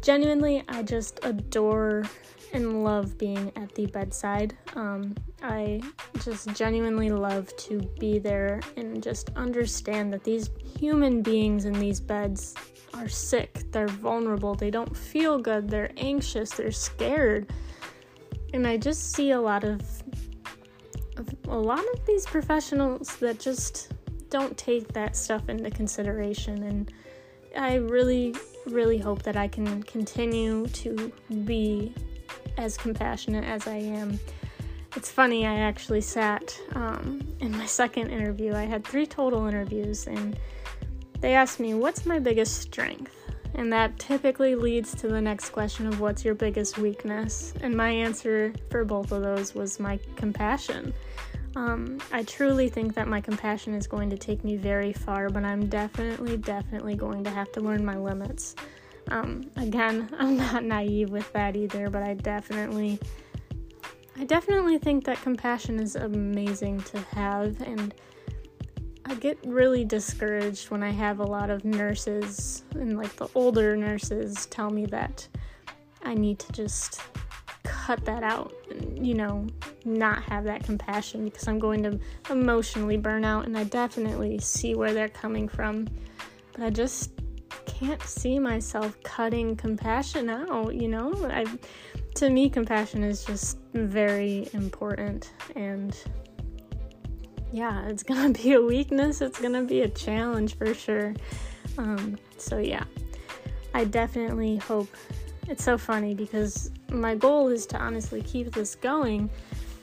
Genuinely, 0.02 0.64
I 0.70 0.84
just 0.84 1.20
adore 1.24 2.04
and 2.56 2.84
love 2.84 3.18
being 3.18 3.52
at 3.56 3.74
the 3.76 3.86
bedside. 3.88 4.58
Um, 4.76 5.14
I 5.44 5.82
just 6.24 6.48
genuinely 6.56 7.10
love 7.10 7.56
to 7.58 7.82
be 8.00 8.18
there 8.18 8.62
and 8.78 9.04
just 9.04 9.30
understand 9.36 10.12
that 10.14 10.24
these 10.24 10.50
human 10.80 11.22
beings 11.22 11.66
in 11.66 11.74
these 11.74 12.00
beds 12.00 12.56
are 12.94 13.10
sick, 13.10 13.72
they're 13.72 13.88
vulnerable, 13.88 14.56
they 14.56 14.72
don't 14.72 14.96
feel 14.96 15.38
good, 15.38 15.70
they're 15.70 15.92
anxious, 15.98 16.52
they're 16.52 16.72
scared. 16.72 17.52
And 18.54 18.66
I 18.66 18.78
just 18.78 19.12
see 19.12 19.32
a 19.32 19.42
lot 19.42 19.66
of, 19.66 19.82
of 21.18 21.28
a 21.50 21.58
lot 21.58 21.84
of 21.94 22.06
these 22.08 22.26
professionals 22.26 23.18
that 23.18 23.38
just 23.38 23.92
don't 24.30 24.58
take 24.58 24.94
that 24.94 25.16
stuff 25.16 25.50
into 25.50 25.70
consideration 25.70 26.64
and 26.64 26.92
I 27.58 27.76
really 27.76 28.36
really 28.66 28.98
hope 28.98 29.22
that 29.24 29.38
I 29.38 29.48
can 29.48 29.84
continue 29.84 30.68
to 30.68 31.12
be 31.46 31.94
as 32.58 32.78
compassionate 32.78 33.46
as 33.46 33.68
I 33.68 33.78
am. 33.78 34.20
It's 34.96 35.12
funny, 35.12 35.46
I 35.46 35.56
actually 35.60 36.02
sat 36.02 36.58
um, 36.74 37.22
in 37.40 37.52
my 37.52 37.66
second 37.66 38.10
interview. 38.12 38.54
I 38.54 38.64
had 38.64 38.86
three 38.86 39.06
total 39.06 39.46
interviews, 39.46 40.08
and 40.08 40.40
they 41.20 41.36
asked 41.36 41.60
me, 41.60 41.74
What's 41.74 42.06
my 42.06 42.20
biggest 42.20 42.62
strength? 42.62 43.14
And 43.56 43.72
that 43.72 43.98
typically 44.00 44.56
leads 44.56 44.94
to 44.96 45.08
the 45.08 45.22
next 45.22 45.50
question 45.50 45.88
of 45.88 46.02
what's 46.02 46.26
your 46.26 46.36
biggest 46.36 46.78
weakness? 46.78 47.54
And 47.62 47.76
my 47.76 47.90
answer 47.90 48.54
for 48.70 48.84
both 48.84 49.12
of 49.14 49.22
those 49.22 49.56
was 49.56 49.80
my 49.80 49.98
compassion. 50.18 50.94
Um, 51.56 52.00
I 52.12 52.24
truly 52.24 52.68
think 52.68 52.96
that 52.96 53.08
my 53.08 53.22
compassion 53.22 53.74
is 53.74 53.88
going 53.88 54.10
to 54.10 54.18
take 54.18 54.44
me 54.44 54.58
very 54.58 54.92
far, 54.92 55.30
but 55.30 55.46
I'm 55.46 55.68
definitely, 55.68 56.36
definitely 56.36 56.96
going 56.96 57.24
to 57.24 57.30
have 57.30 57.50
to 57.54 57.62
learn 57.62 57.86
my 57.86 57.98
limits. 57.98 58.56
Um, 59.10 59.50
again, 59.58 60.10
I'm 60.18 60.38
not 60.38 60.64
naive 60.64 61.10
with 61.10 61.32
that 61.34 61.56
either, 61.56 61.90
but 61.90 62.04
I 62.04 62.14
definitely, 62.14 63.00
I 64.18 64.26
definitely 64.26 64.78
think 64.78 65.06
that 65.06 65.22
compassion 65.22 65.80
is 65.80 65.96
amazing 65.96 66.82
to 66.82 67.00
have, 67.00 67.62
and 67.62 67.94
I 69.06 69.16
get 69.16 69.38
really 69.46 69.86
discouraged 69.86 70.72
when 70.72 70.82
I 70.82 70.90
have 70.90 71.20
a 71.20 71.26
lot 71.26 71.50
of 71.50 71.64
nurses 71.64 72.64
and 72.74 72.98
like 72.98 73.16
the 73.18 73.28
older 73.36 73.78
nurses 73.78 74.48
tell 74.48 74.72
me 74.72 74.88
that 74.88 75.28
I 76.04 76.16
need 76.16 76.40
to 76.40 76.52
just 76.52 77.02
cut 77.64 78.04
that 78.06 78.24
out, 78.24 78.54
and, 78.72 79.06
you 79.06 79.14
know, 79.14 79.48
not 79.86 80.24
have 80.24 80.44
that 80.46 80.64
compassion 80.64 81.26
because 81.26 81.48
I'm 81.48 81.60
going 81.60 81.84
to 81.84 82.00
emotionally 82.32 82.98
burn 82.98 83.24
out, 83.24 83.46
and 83.46 83.58
I 83.58 83.64
definitely 83.66 84.40
see 84.40 84.74
where 84.74 84.94
they're 84.94 85.10
coming 85.10 85.48
from, 85.48 85.88
but 86.54 86.64
I 86.64 86.70
just 86.72 87.12
can't 87.66 88.02
see 88.04 88.40
myself 88.40 88.98
cutting 89.04 89.56
compassion 89.56 90.30
out, 90.30 90.76
you 90.76 90.88
know? 90.88 91.14
I 91.32 91.46
to 92.16 92.30
me 92.30 92.50
compassion 92.50 93.04
is 93.04 93.26
just 93.26 93.58
very 93.74 94.48
important 94.54 95.34
and 95.56 95.98
yeah, 97.52 97.88
it's 97.88 98.04
gonna 98.10 98.34
be 98.34 98.54
a 98.54 98.62
weakness, 98.62 99.22
it's 99.22 99.40
gonna 99.40 99.64
be 99.64 99.82
a 99.82 99.90
challenge 99.90 100.58
for 100.58 100.74
sure. 100.74 101.14
Um, 101.78 102.18
so 102.38 102.58
yeah, 102.58 102.86
I 103.74 103.86
definitely 103.86 104.58
hope 104.58 104.90
it's 105.48 105.64
so 105.64 105.78
funny 105.78 106.16
because 106.16 106.72
my 106.90 107.16
goal 107.16 107.50
is 107.50 107.66
to 107.68 107.78
honestly 107.78 108.22
keep 108.22 108.52
this 108.54 108.76
going. 108.76 109.30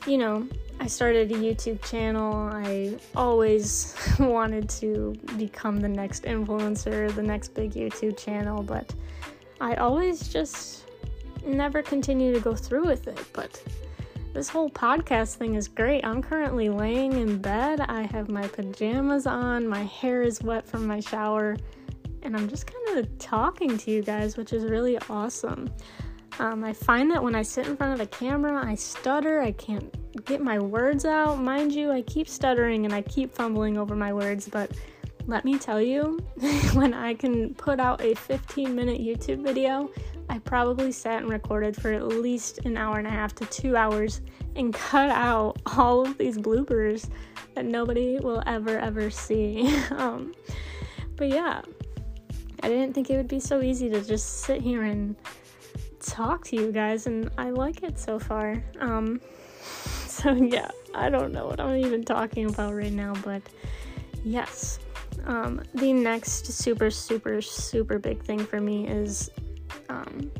You 0.06 0.18
know, 0.18 0.48
I 0.82 0.88
started 0.88 1.30
a 1.30 1.36
YouTube 1.36 1.80
channel. 1.88 2.50
I 2.52 2.96
always 3.14 3.94
wanted 4.18 4.68
to 4.70 5.14
become 5.38 5.78
the 5.78 5.88
next 5.88 6.24
influencer, 6.24 7.14
the 7.14 7.22
next 7.22 7.54
big 7.54 7.74
YouTube 7.74 8.18
channel, 8.18 8.64
but 8.64 8.92
I 9.60 9.76
always 9.76 10.26
just 10.26 10.86
never 11.46 11.82
continue 11.82 12.32
to 12.34 12.40
go 12.40 12.56
through 12.56 12.84
with 12.84 13.06
it. 13.06 13.24
But 13.32 13.62
this 14.34 14.48
whole 14.48 14.70
podcast 14.70 15.36
thing 15.36 15.54
is 15.54 15.68
great. 15.68 16.04
I'm 16.04 16.20
currently 16.20 16.68
laying 16.68 17.12
in 17.12 17.38
bed. 17.38 17.78
I 17.82 18.02
have 18.02 18.28
my 18.28 18.48
pajamas 18.48 19.24
on, 19.28 19.68
my 19.68 19.84
hair 19.84 20.22
is 20.22 20.42
wet 20.42 20.66
from 20.66 20.84
my 20.88 20.98
shower, 20.98 21.56
and 22.22 22.36
I'm 22.36 22.48
just 22.48 22.66
kind 22.66 22.98
of 22.98 23.18
talking 23.20 23.78
to 23.78 23.90
you 23.92 24.02
guys, 24.02 24.36
which 24.36 24.52
is 24.52 24.64
really 24.64 24.98
awesome. 25.08 25.72
Um, 26.40 26.64
I 26.64 26.72
find 26.72 27.08
that 27.12 27.22
when 27.22 27.36
I 27.36 27.42
sit 27.42 27.68
in 27.68 27.76
front 27.76 27.92
of 27.92 28.00
a 28.00 28.06
camera, 28.08 28.66
I 28.66 28.74
stutter. 28.74 29.40
I 29.40 29.52
can't 29.52 29.94
get 30.24 30.40
my 30.40 30.58
words 30.58 31.04
out. 31.04 31.38
Mind 31.38 31.72
you, 31.72 31.90
I 31.90 32.02
keep 32.02 32.28
stuttering 32.28 32.84
and 32.84 32.94
I 32.94 33.02
keep 33.02 33.34
fumbling 33.34 33.78
over 33.78 33.94
my 33.96 34.12
words, 34.12 34.48
but 34.48 34.70
let 35.26 35.44
me 35.44 35.58
tell 35.58 35.80
you, 35.80 36.18
when 36.72 36.94
I 36.94 37.14
can 37.14 37.54
put 37.54 37.78
out 37.80 38.00
a 38.02 38.14
15 38.14 38.74
minute 38.74 39.00
YouTube 39.00 39.42
video, 39.42 39.90
I 40.28 40.38
probably 40.38 40.92
sat 40.92 41.22
and 41.22 41.30
recorded 41.30 41.76
for 41.76 41.92
at 41.92 42.06
least 42.06 42.60
an 42.64 42.76
hour 42.76 42.98
and 42.98 43.06
a 43.06 43.10
half 43.10 43.34
to 43.36 43.46
two 43.46 43.76
hours 43.76 44.20
and 44.56 44.72
cut 44.90 45.10
out 45.10 45.60
all 45.76 46.06
of 46.06 46.18
these 46.18 46.38
bloopers 46.38 47.08
that 47.54 47.64
nobody 47.64 48.18
will 48.18 48.42
ever, 48.46 48.78
ever 48.78 49.10
see. 49.10 49.76
um, 49.90 50.34
but 51.16 51.28
yeah, 51.28 51.62
I 52.62 52.68
didn't 52.68 52.94
think 52.94 53.10
it 53.10 53.16
would 53.16 53.28
be 53.28 53.40
so 53.40 53.60
easy 53.60 53.90
to 53.90 54.00
just 54.00 54.40
sit 54.40 54.60
here 54.60 54.84
and 54.84 55.16
talk 56.00 56.44
to 56.46 56.56
you 56.56 56.72
guys, 56.72 57.06
and 57.06 57.30
I 57.38 57.50
like 57.50 57.82
it 57.82 57.98
so 57.98 58.18
far. 58.18 58.62
Um, 58.80 59.20
so 60.22 60.32
yeah, 60.34 60.70
I 60.94 61.08
don't 61.08 61.32
know 61.32 61.46
what 61.46 61.58
I'm 61.58 61.76
even 61.76 62.04
talking 62.04 62.44
about 62.50 62.74
right 62.74 62.92
now, 62.92 63.14
but 63.24 63.40
yes. 64.22 64.78
Um, 65.24 65.62
the 65.74 65.94
next 65.94 66.46
super, 66.52 66.90
super, 66.90 67.40
super 67.40 67.98
big 67.98 68.22
thing 68.22 68.44
for 68.44 68.60
me 68.60 68.86
is 68.86 69.30
um, 69.88 70.30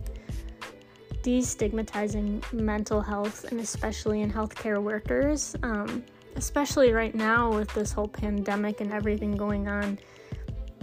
destigmatizing 1.22 2.52
mental 2.52 3.00
health, 3.00 3.44
and 3.50 3.60
especially 3.60 4.20
in 4.20 4.30
healthcare 4.30 4.82
workers. 4.82 5.56
Um, 5.62 6.04
especially 6.36 6.92
right 6.92 7.14
now 7.14 7.50
with 7.50 7.72
this 7.72 7.92
whole 7.92 8.08
pandemic 8.08 8.82
and 8.82 8.92
everything 8.92 9.36
going 9.36 9.68
on, 9.68 9.98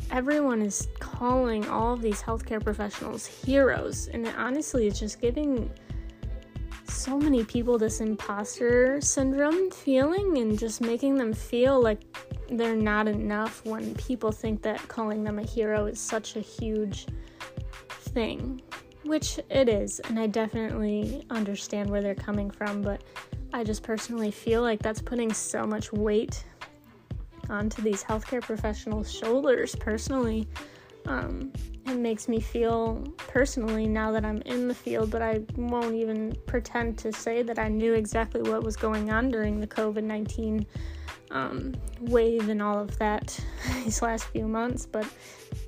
everyone 0.10 0.64
is 0.64 0.88
calling 1.00 1.68
all 1.70 1.94
of 1.94 2.02
these 2.02 2.24
healthcare 2.24 2.64
professionals 2.64 3.28
heroes, 3.28 4.08
and 4.08 4.28
honestly, 4.36 4.88
it's 4.88 5.00
just 5.00 5.22
giving 5.22 5.70
so 6.90 7.18
many 7.18 7.44
people 7.44 7.78
this 7.78 8.02
imposter 8.02 9.00
syndrome 9.02 9.70
feeling 9.72 10.38
and 10.40 10.58
just 10.58 10.82
making 10.82 11.16
them 11.16 11.34
feel 11.34 11.82
like 11.82 12.02
they're 12.50 12.76
not 12.76 13.08
enough 13.08 13.64
when 13.66 13.94
people 13.96 14.32
think 14.32 14.62
that 14.62 14.86
calling 14.88 15.24
them 15.24 15.40
a 15.40 15.44
hero 15.44 15.86
is 15.86 16.00
such 16.00 16.36
a 16.36 16.40
huge 16.40 17.06
thing, 17.90 18.62
which 19.04 19.40
it 19.50 19.70
is, 19.70 20.00
and 20.02 20.20
I 20.20 20.28
definitely 20.28 21.26
understand 21.30 21.90
where 21.90 22.02
they're 22.02 22.16
coming 22.16 22.50
from, 22.50 22.82
but 22.82 23.04
I 23.54 23.64
just 23.64 23.84
personally 23.84 24.32
feel 24.32 24.62
like 24.62 24.82
that's 24.82 25.02
putting 25.02 25.34
so 25.34 25.66
much 25.66 25.94
weight 25.94 26.44
onto 27.50 27.82
these 27.82 28.04
healthcare 28.04 28.42
professionals' 28.42 29.12
shoulders 29.12 29.76
personally. 29.76 30.48
Um, 31.06 31.52
it 31.88 31.98
makes 31.98 32.28
me 32.28 32.40
feel 32.40 33.04
personally 33.18 33.88
now 33.88 34.12
that 34.12 34.24
I'm 34.24 34.42
in 34.44 34.68
the 34.68 34.76
field, 34.76 35.10
but 35.10 35.22
I 35.22 35.42
won't 35.56 35.96
even 35.96 36.36
pretend 36.46 36.98
to 37.00 37.12
say 37.12 37.42
that 37.42 37.58
I 37.58 37.68
knew 37.68 37.94
exactly 37.94 38.42
what 38.42 38.64
was 38.64 38.76
going 38.76 39.10
on 39.10 39.30
during 39.30 39.60
the 39.60 39.68
COVID 39.68 40.04
19 40.04 40.66
um, 41.32 41.76
wave 42.02 42.50
and 42.50 42.62
all 42.62 42.80
of 42.80 42.98
that 43.00 43.40
these 43.84 44.02
last 44.02 44.26
few 44.26 44.48
months. 44.48 44.86
But 44.86 45.08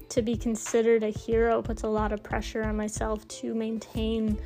to 0.10 0.22
be 0.22 0.36
considered 0.36 1.04
a 1.04 1.10
hero 1.10 1.62
puts 1.62 1.84
a 1.84 1.88
lot 1.88 2.12
of 2.12 2.22
pressure 2.22 2.64
on 2.64 2.76
myself 2.76 3.28
to 3.30 3.54
maintain 3.54 4.38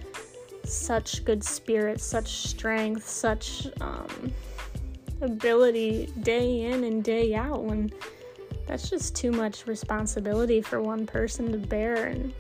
such 0.64 1.26
good 1.26 1.44
spirit, 1.44 2.00
such 2.00 2.48
strength, 2.48 3.08
such 3.08 3.68
um, 3.82 4.32
ability 5.22 6.12
day 6.22 6.62
in 6.62 6.84
and 6.84 7.04
day 7.04 7.34
out 7.36 7.64
when 7.64 7.92
that's 8.68 8.90
just 8.90 9.16
too 9.16 9.32
much 9.32 9.68
responsibility 9.68 10.62
for 10.62 10.82
one 10.82 11.06
person 11.06 11.52
to 11.52 11.58
bear 11.58 12.08
and 12.08 12.34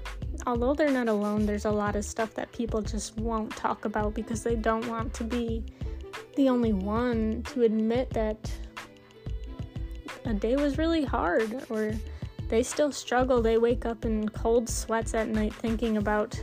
although 0.47 0.73
they're 0.73 0.91
not 0.91 1.07
alone 1.07 1.45
there's 1.45 1.65
a 1.65 1.71
lot 1.71 1.95
of 1.95 2.03
stuff 2.03 2.33
that 2.33 2.51
people 2.51 2.81
just 2.81 3.17
won't 3.17 3.55
talk 3.55 3.85
about 3.85 4.13
because 4.13 4.43
they 4.43 4.55
don't 4.55 4.87
want 4.87 5.13
to 5.13 5.23
be 5.23 5.63
the 6.35 6.49
only 6.49 6.73
one 6.73 7.41
to 7.43 7.63
admit 7.63 8.09
that 8.11 8.51
a 10.25 10.33
day 10.33 10.55
was 10.55 10.77
really 10.77 11.05
hard 11.05 11.65
or 11.69 11.93
they 12.49 12.61
still 12.61 12.91
struggle 12.91 13.41
they 13.41 13.57
wake 13.57 13.85
up 13.85 14.05
in 14.05 14.27
cold 14.29 14.69
sweats 14.69 15.13
at 15.13 15.27
night 15.27 15.53
thinking 15.53 15.97
about 15.97 16.41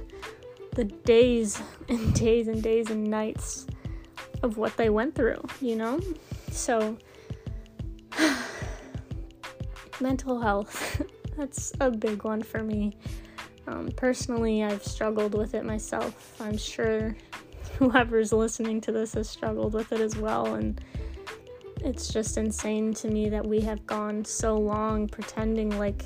the 0.74 0.84
days 0.84 1.60
and 1.88 2.14
days 2.14 2.48
and 2.48 2.62
days 2.62 2.90
and 2.90 3.04
nights 3.04 3.66
of 4.42 4.56
what 4.56 4.76
they 4.76 4.90
went 4.90 5.14
through, 5.14 5.40
you 5.60 5.76
know? 5.76 6.00
So, 6.50 6.96
mental 10.02 10.40
health, 10.40 11.02
that's 11.36 11.72
a 11.80 11.90
big 11.90 12.24
one 12.24 12.42
for 12.42 12.62
me. 12.62 12.96
Um, 13.66 13.88
personally, 13.96 14.64
I've 14.64 14.84
struggled 14.84 15.34
with 15.34 15.54
it 15.54 15.64
myself. 15.64 16.34
I'm 16.40 16.58
sure 16.58 17.16
whoever's 17.78 18.32
listening 18.32 18.80
to 18.82 18.92
this 18.92 19.14
has 19.14 19.30
struggled 19.30 19.74
with 19.74 19.92
it 19.92 20.00
as 20.00 20.16
well. 20.16 20.54
And 20.54 20.80
it's 21.80 22.12
just 22.12 22.36
insane 22.36 22.92
to 22.94 23.08
me 23.08 23.28
that 23.28 23.46
we 23.46 23.60
have 23.60 23.86
gone 23.86 24.24
so 24.24 24.56
long 24.56 25.08
pretending 25.08 25.78
like 25.78 26.02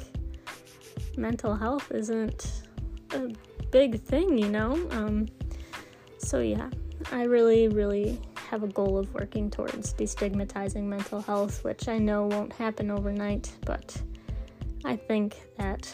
mental 1.17 1.55
health 1.55 1.91
isn't 1.91 2.63
a 3.13 3.29
big 3.71 4.01
thing, 4.01 4.39
you 4.39 4.49
know? 4.49 4.73
Um, 4.91 5.27
so, 6.19 6.41
yeah, 6.41 6.69
I 7.13 7.25
really, 7.25 7.69
really 7.69 8.21
have 8.51 8.63
a 8.63 8.69
goal 8.69 8.99
of 8.99 9.13
working 9.15 9.51
towards 9.51 9.95
destigmatizing 9.95 10.85
mental 10.85 11.21
health, 11.21 11.65
which 11.65 11.89
I 11.89 11.99
know 11.99 12.27
won't 12.27 12.53
happen 12.53 12.91
overnight, 12.91 13.53
but 13.65 14.01
I 14.85 14.97
think 14.97 15.37
that 15.59 15.93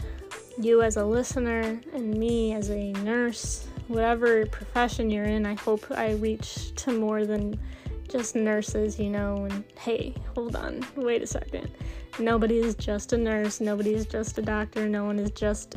you 0.58 0.82
as 0.82 0.96
a 0.96 1.04
listener 1.04 1.80
and 1.94 2.16
me 2.16 2.52
as 2.52 2.70
a 2.70 2.92
nurse, 2.92 3.66
whatever 3.88 4.46
profession 4.46 5.10
you're 5.10 5.24
in, 5.24 5.46
I 5.46 5.54
hope 5.54 5.86
I 5.90 6.12
reach 6.12 6.74
to 6.76 6.92
more 6.92 7.24
than 7.24 7.58
just 8.08 8.34
nurses, 8.34 8.98
you 8.98 9.08
know, 9.08 9.46
and 9.50 9.64
hey, 9.78 10.14
hold 10.34 10.56
on, 10.56 10.84
wait 10.96 11.22
a 11.22 11.26
second. 11.26 11.70
Nobody 12.18 12.58
is 12.58 12.74
just 12.74 13.14
a 13.14 13.16
nurse, 13.16 13.60
nobody 13.60 13.94
is 13.94 14.04
just 14.04 14.36
a 14.36 14.42
doctor, 14.42 14.86
no 14.88 15.04
one 15.04 15.18
is 15.18 15.30
just 15.30 15.76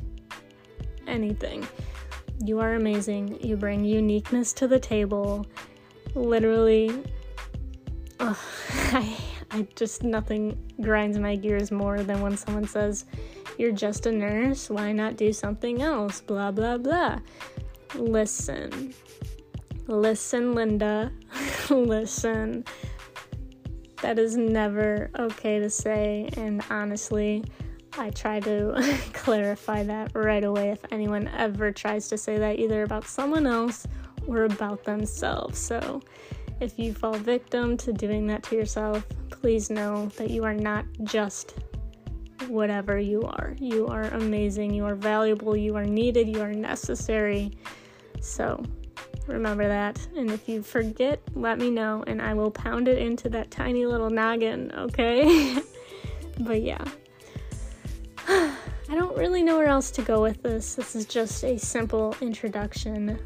anything. 1.07 1.65
You 2.43 2.59
are 2.59 2.73
amazing. 2.73 3.39
You 3.41 3.55
bring 3.55 3.85
uniqueness 3.85 4.51
to 4.53 4.67
the 4.67 4.79
table. 4.79 5.45
Literally, 6.15 7.03
I, 8.19 9.17
I 9.51 9.67
just 9.75 10.03
nothing 10.03 10.57
grinds 10.81 11.19
my 11.19 11.35
gears 11.35 11.71
more 11.71 12.01
than 12.01 12.21
when 12.21 12.37
someone 12.37 12.67
says, 12.67 13.05
You're 13.57 13.73
just 13.73 14.05
a 14.05 14.11
nurse, 14.11 14.69
why 14.69 14.91
not 14.91 15.17
do 15.17 15.33
something 15.33 15.81
else? 15.81 16.21
Blah, 16.21 16.51
blah, 16.51 16.77
blah. 16.77 17.19
Listen. 17.93 18.93
Listen, 19.87 20.53
Linda. 20.53 21.11
Listen. 21.69 22.63
That 24.01 24.19
is 24.19 24.37
never 24.37 25.09
okay 25.17 25.59
to 25.59 25.69
say, 25.69 26.29
and 26.37 26.63
honestly, 26.69 27.43
I 27.97 28.09
try 28.09 28.39
to 28.41 28.97
clarify 29.13 29.83
that 29.83 30.11
right 30.13 30.43
away 30.43 30.69
if 30.69 30.79
anyone 30.91 31.27
ever 31.29 31.71
tries 31.71 32.07
to 32.09 32.17
say 32.17 32.37
that 32.37 32.59
either 32.59 32.83
about 32.83 33.05
someone 33.05 33.47
else 33.47 33.87
or 34.27 34.43
about 34.43 34.83
themselves. 34.83 35.59
So, 35.59 36.01
if 36.59 36.79
you 36.79 36.93
fall 36.93 37.13
victim 37.13 37.75
to 37.77 37.91
doing 37.91 38.27
that 38.27 38.43
to 38.43 38.55
yourself, 38.55 39.05
please 39.29 39.69
know 39.69 40.07
that 40.17 40.29
you 40.29 40.43
are 40.43 40.53
not 40.53 40.85
just 41.03 41.53
whatever 42.47 42.97
you 42.97 43.23
are. 43.23 43.55
You 43.59 43.87
are 43.87 44.03
amazing, 44.03 44.73
you 44.73 44.85
are 44.85 44.95
valuable, 44.95 45.55
you 45.55 45.75
are 45.75 45.85
needed, 45.85 46.27
you 46.29 46.41
are 46.41 46.53
necessary. 46.53 47.51
So, 48.21 48.63
remember 49.27 49.67
that. 49.67 50.05
And 50.15 50.31
if 50.31 50.47
you 50.47 50.61
forget, 50.61 51.21
let 51.33 51.57
me 51.57 51.69
know 51.69 52.03
and 52.07 52.21
I 52.21 52.33
will 52.33 52.51
pound 52.51 52.87
it 52.87 52.99
into 52.99 53.29
that 53.29 53.51
tiny 53.51 53.85
little 53.85 54.09
noggin, 54.09 54.71
okay? 54.75 55.57
but 56.39 56.61
yeah. 56.61 56.83
I 58.27 58.93
don't 58.93 59.17
really 59.17 59.43
know 59.43 59.57
where 59.57 59.67
else 59.67 59.91
to 59.91 60.01
go 60.03 60.21
with 60.21 60.43
this. 60.43 60.75
This 60.75 60.95
is 60.95 61.05
just 61.05 61.43
a 61.43 61.57
simple 61.57 62.15
introduction 62.21 63.19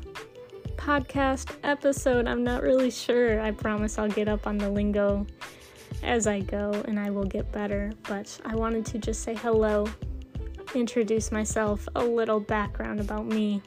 podcast 0.80 1.58
episode. 1.64 2.26
I'm 2.26 2.44
not 2.44 2.64
really 2.64 2.90
sure. 2.90 3.42
I 3.42 3.52
promise 3.52 4.00
I'll 4.00 4.08
get 4.08 4.30
up 4.30 4.48
on 4.48 4.58
the 4.58 4.70
lingo 4.70 5.28
as 6.04 6.26
I 6.26 6.40
go 6.40 6.72
and 6.88 6.98
I 6.98 7.10
will 7.10 7.26
get 7.26 7.52
better. 7.52 7.92
But 8.08 8.40
I 8.46 8.56
wanted 8.56 8.86
to 8.88 8.98
just 8.98 9.22
say 9.22 9.36
hello, 9.36 9.88
introduce 10.74 11.32
myself, 11.32 11.88
a 11.96 12.04
little 12.04 12.40
background 12.40 13.02
about 13.02 13.26
me, 13.26 13.62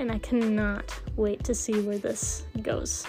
and 0.00 0.10
I 0.10 0.18
cannot 0.18 0.98
wait 1.16 1.44
to 1.44 1.54
see 1.54 1.80
where 1.80 1.98
this 1.98 2.44
goes. 2.60 3.06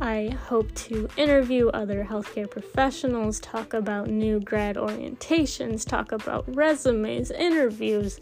I 0.00 0.36
hope 0.48 0.74
to 0.74 1.08
interview 1.16 1.68
other 1.68 2.04
healthcare 2.04 2.50
professionals, 2.50 3.38
talk 3.40 3.74
about 3.74 4.08
new 4.08 4.40
grad 4.40 4.76
orientations, 4.76 5.86
talk 5.86 6.12
about 6.12 6.44
resumes, 6.56 7.30
interviews, 7.30 8.20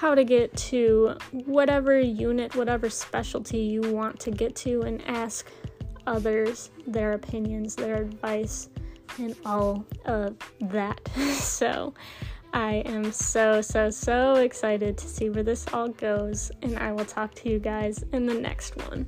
how 0.00 0.14
to 0.14 0.24
get 0.24 0.56
to 0.56 1.14
whatever 1.44 2.00
unit, 2.00 2.56
whatever 2.56 2.88
specialty 2.88 3.58
you 3.58 3.82
want 3.82 4.18
to 4.18 4.30
get 4.30 4.56
to, 4.56 4.80
and 4.80 5.06
ask 5.06 5.46
others 6.06 6.70
their 6.86 7.12
opinions, 7.12 7.76
their 7.76 7.96
advice, 7.96 8.70
and 9.18 9.36
all 9.44 9.84
of 10.06 10.38
that. 10.62 11.06
so, 11.34 11.92
I 12.54 12.76
am 12.86 13.12
so, 13.12 13.60
so, 13.60 13.90
so 13.90 14.36
excited 14.36 14.96
to 14.96 15.06
see 15.06 15.28
where 15.28 15.42
this 15.42 15.66
all 15.70 15.88
goes, 15.88 16.50
and 16.62 16.78
I 16.78 16.92
will 16.92 17.04
talk 17.04 17.34
to 17.34 17.50
you 17.50 17.58
guys 17.58 18.02
in 18.14 18.24
the 18.24 18.34
next 18.34 18.78
one. 18.88 19.04